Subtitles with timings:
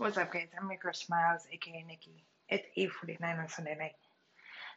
[0.00, 0.48] What's up, guys?
[0.58, 2.24] I'm Micro Smiles, aka Nikki.
[2.48, 3.96] It's 8:49 on Sunday night.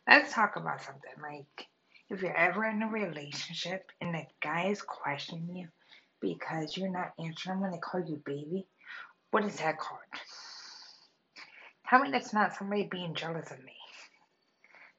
[0.05, 1.13] Let's talk about something.
[1.21, 1.65] Like,
[2.09, 5.69] if you're ever in a relationship and the guy is questioning you
[6.19, 8.67] because you're not answering when they call you baby,
[9.31, 10.01] what is that called?
[11.87, 13.77] Tell me that's not somebody being jealous of me.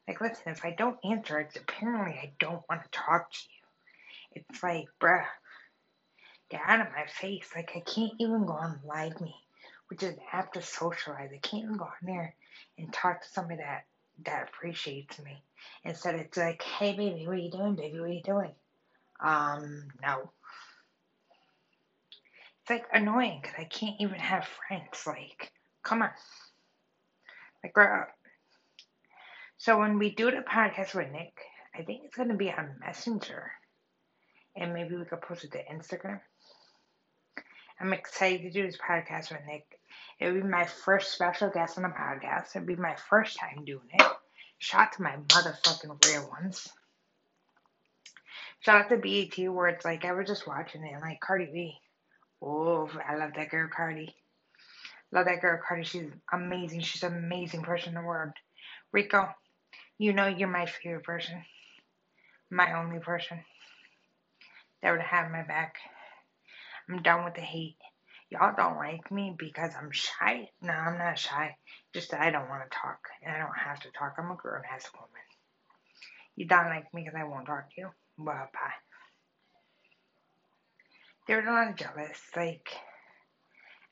[0.09, 4.43] Like, listen, if I don't answer, it's apparently I don't want to talk to you.
[4.51, 5.27] It's like, bruh,
[6.49, 7.51] get out of my face.
[7.55, 9.35] Like, I can't even go on Live Me
[9.89, 11.31] which is have to socialize.
[11.33, 12.35] I can't even go on there
[12.79, 13.85] and talk to somebody that
[14.25, 15.43] that appreciates me.
[15.85, 17.99] Instead, it's like, hey, baby, what are you doing, baby?
[17.99, 18.51] What are you doing?
[19.21, 20.31] Um, no.
[22.63, 25.05] It's like annoying because I can't even have friends.
[25.07, 25.53] Like,
[25.83, 26.11] come on.
[27.63, 28.09] Like, grow up.
[29.59, 31.39] So when we do the podcast with Nick,
[31.75, 33.51] I think it's going to be on Messenger.
[34.57, 36.21] And maybe we could post it to Instagram.
[37.81, 39.79] I'm excited to do this podcast with Nick.
[40.21, 42.55] It would be my first special guest on the podcast.
[42.55, 44.07] It'd be my first time doing it.
[44.59, 46.69] Shout out to my motherfucking real ones.
[48.61, 51.47] Shout out to BET where it's like I was just watching it and like Cardi
[51.53, 51.75] B.
[52.41, 54.15] Oh, I love that girl Cardi.
[55.13, 55.85] Love that girl Cardi.
[55.85, 56.81] She's amazing.
[56.81, 58.33] She's an amazing person in the world.
[58.93, 59.29] Rico,
[59.99, 61.45] you know you're my favorite person.
[62.51, 63.41] My only person
[64.83, 65.75] that would have my back.
[66.89, 67.77] I'm done with the hate.
[68.31, 70.49] Y'all don't like me because I'm shy.
[70.61, 71.57] No, I'm not shy.
[71.93, 72.99] Just that I don't want to talk.
[73.23, 74.15] And I don't have to talk.
[74.19, 75.09] I'm a grown ass woman.
[76.37, 77.91] You don't like me because I won't talk to you?
[78.19, 78.81] Well, bye.
[81.27, 82.21] There's a lot of jealous.
[82.37, 82.69] Like,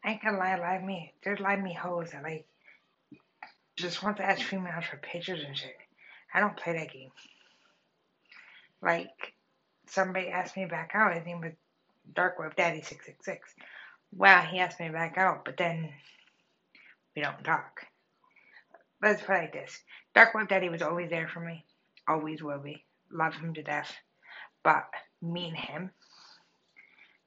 [0.04, 1.12] I gonna lie, like me.
[1.22, 2.46] There's like me hoes that like
[3.76, 5.76] just want to ask females for pictures and shit.
[6.34, 7.10] I don't play that game.
[8.82, 9.34] Like,
[9.86, 11.14] somebody asked me back out.
[11.14, 11.52] His name was
[12.14, 13.54] Dark Web Daddy six six six.
[14.12, 15.90] Well, he asked me back out, but then
[17.16, 17.86] we don't talk.
[19.02, 19.82] Let's put it like this:
[20.14, 21.64] Dark Web Daddy was always there for me,
[22.06, 22.84] always will be.
[23.10, 23.94] Love him to death,
[24.62, 24.88] but
[25.20, 25.90] me and him,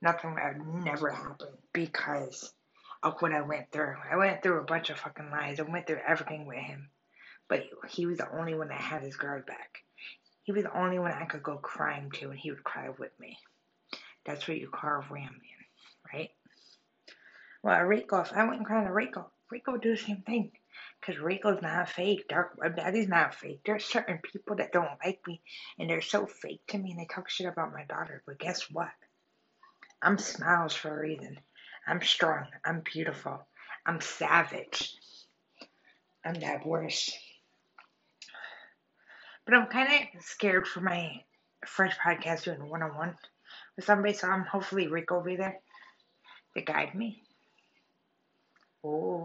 [0.01, 2.53] nothing would never happen because
[3.03, 3.95] of what I went through.
[4.11, 5.59] I went through a bunch of fucking lies.
[5.59, 6.89] I went through everything with him,
[7.47, 9.83] but he was the only one that had his guard back.
[10.43, 13.19] He was the only one I could go crying to, and he would cry with
[13.19, 13.37] me.
[14.25, 16.29] That's what you carve ram man, right?
[17.61, 20.51] Well, Rico, if I went and cried to Rico, Rico would do the same thing.
[20.99, 22.27] Because Rico's not fake.
[22.27, 23.61] Dark uh, Web Daddy's not fake.
[23.65, 25.41] There's certain people that don't like me
[25.77, 28.23] and they're so fake to me and they talk shit about my daughter.
[28.25, 28.89] But guess what?
[30.01, 31.39] I'm smiles for a reason.
[31.87, 32.47] I'm strong.
[32.63, 33.47] I'm beautiful.
[33.85, 34.95] I'm savage.
[36.23, 37.15] I'm that worse.
[39.45, 41.23] But I'm kind of scared for my
[41.65, 43.15] first podcast doing one on one
[43.81, 45.59] somebody, so I'm hopefully Rick be there
[46.55, 47.23] to guide me.
[48.83, 49.13] Oh.